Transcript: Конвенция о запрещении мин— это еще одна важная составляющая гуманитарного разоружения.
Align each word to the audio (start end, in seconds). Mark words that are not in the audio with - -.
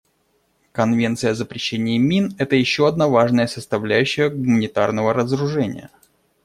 Конвенция 0.71 1.29
о 1.29 1.35
запрещении 1.35 1.99
мин— 1.99 2.33
это 2.39 2.55
еще 2.55 2.87
одна 2.87 3.07
важная 3.07 3.45
составляющая 3.45 4.31
гуманитарного 4.31 5.13
разоружения. 5.13 5.91